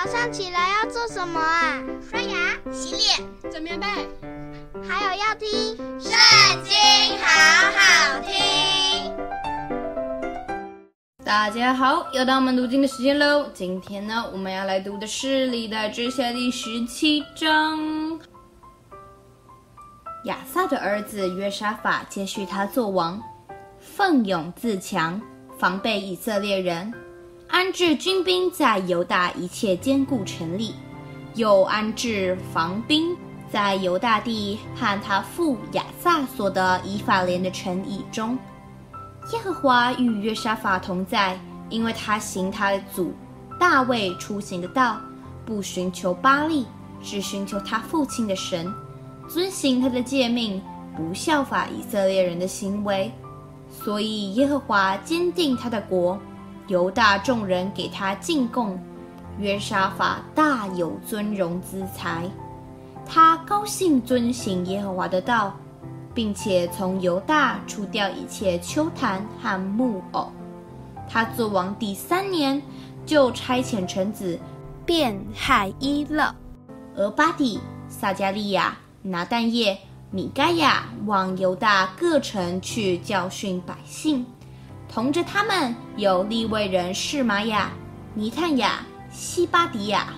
[0.00, 1.82] 早上起来要做什么啊？
[2.08, 3.84] 刷牙、洗脸、整棉被，
[4.88, 5.48] 还有要听
[6.00, 6.12] 《圣
[6.62, 6.72] 经》，
[7.20, 7.26] 好
[7.72, 9.12] 好听。
[11.24, 13.50] 大家好，又到我们读经的时间喽。
[13.52, 18.20] 今天呢，我们要来读的是《历代志下》第十七章。
[20.26, 23.20] 亚萨的儿子约沙法接续他做王，
[23.80, 25.20] 奋勇自强，
[25.58, 26.94] 防备以色列人。
[27.48, 30.74] 安置军兵在犹大一切坚固城里，
[31.34, 33.16] 又安置防兵
[33.50, 38.38] 在犹大地和他父亚萨所的以法莲的城邑中。
[39.32, 41.40] 耶和华与约沙法同在，
[41.70, 43.14] 因为他行他的祖
[43.58, 44.98] 大卫出行的道，
[45.46, 46.66] 不寻求巴力，
[47.02, 48.70] 只寻求他父亲的神，
[49.26, 50.62] 遵行他的诫命，
[50.94, 53.10] 不效法以色列人的行为。
[53.70, 56.18] 所以耶和华坚定他的国。
[56.68, 58.78] 犹大众人给他进贡，
[59.38, 62.30] 约沙法大有尊荣资财。
[63.06, 65.56] 他高兴遵行耶和华的道，
[66.14, 70.30] 并且从犹大除掉一切邱坛和木偶。
[71.08, 72.62] 他做王第三年，
[73.06, 74.38] 就差遣臣子
[74.84, 76.34] 便害伊勒、
[76.96, 79.78] 俄巴底、撒迦利亚、拿但业、
[80.10, 84.26] 米该亚往犹大各城去教训百姓。
[84.88, 87.70] 同着他们有利未人示玛雅、
[88.14, 90.08] 尼探雅、西巴迪亚、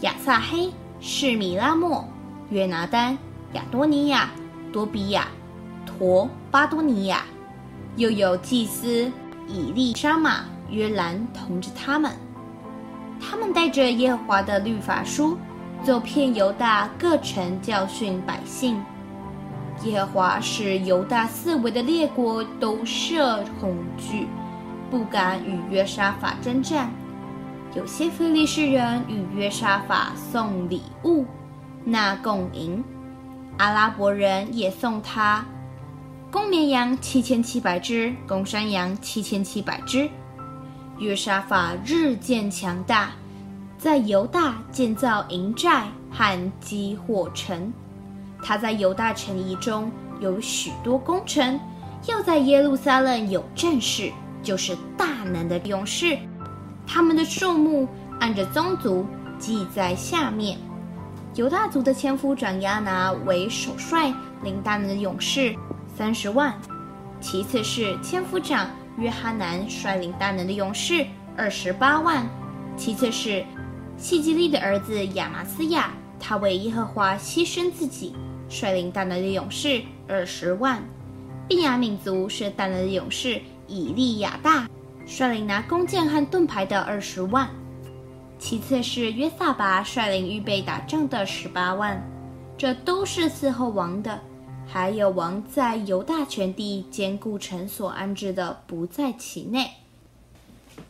[0.00, 2.08] 亚撒黑、示米拉莫、
[2.50, 3.16] 约拿单、
[3.52, 4.30] 亚多尼亚、
[4.72, 5.28] 多比亚、
[5.86, 7.22] 陀巴多尼亚，
[7.96, 9.12] 又有祭司
[9.46, 12.10] 以利沙玛、约兰同着他们。
[13.20, 15.38] 他们带着耶和华的律法书，
[15.82, 18.82] 走遍犹大各城教训百姓。
[19.84, 24.26] 耶和华使犹大四围的列国都设恐惧，
[24.90, 26.90] 不敢与约沙法争战。
[27.74, 31.26] 有些非利士人与约沙法送礼物，
[31.84, 32.82] 纳贡银。
[33.58, 35.44] 阿拉伯人也送他
[36.30, 40.08] 公绵羊七千七百只，公山羊七千七百只。
[40.98, 43.10] 约沙法日渐强大，
[43.76, 47.72] 在犹大建造营寨和积货城。
[48.44, 49.90] 他在犹大城邑中
[50.20, 51.58] 有许多功臣，
[52.06, 54.12] 又在耶路撒冷有战士，
[54.42, 56.18] 就是大能的勇士。
[56.86, 57.88] 他们的数目
[58.20, 59.06] 按着宗族
[59.38, 60.58] 记在下面：
[61.34, 64.12] 犹大族的千夫长亚拿为首帅，
[64.42, 65.56] 领大能的勇士
[65.96, 66.52] 三十万；
[67.22, 68.68] 其次是千夫长
[68.98, 72.26] 约哈南率领大能的勇士二十八万；
[72.76, 73.42] 其次是
[73.96, 75.90] 细基利的儿子亚玛斯亚，
[76.20, 78.14] 他为耶和华牺牲自己。
[78.48, 80.82] 率领大能的勇士二十万，
[81.48, 84.68] 便雅悯族是大能的勇士以利亚大，
[85.06, 87.48] 率领拿弓箭和盾牌的二十万。
[88.38, 92.02] 其次是约撒拔率领预备打仗的十八万。
[92.56, 94.20] 这都是伺候王的，
[94.66, 99.70] 还有王在犹大全地坚固城所安置的，不在其内。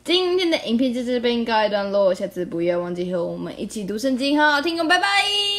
[0.02, 5.53] 今天的影片就这边告一段落，下次不要忘记和我们一起读圣经，好好听哦，拜拜。